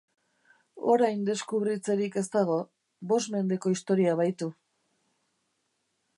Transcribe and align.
Orain 0.93 1.19
deskubritzerik 1.27 2.17
ez 2.21 2.25
dago, 2.37 2.57
bost 3.13 3.35
mendeko 3.37 3.75
historia 3.75 4.19
baitu. 4.23 4.53